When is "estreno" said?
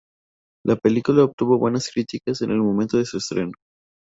3.17-3.51